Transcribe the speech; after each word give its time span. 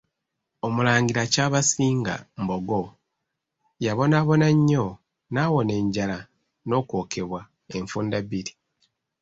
Omulangira 0.65 1.23
Kyabasinga 1.33 2.15
Mbogo, 2.41 2.81
yabonaabona 3.85 4.47
nnyo, 4.55 4.85
n'awona 5.33 5.73
enjala 5.81 6.17
n'okwokebwa 6.67 7.41
enfunda 7.77 8.17
bbiri. 8.21 8.53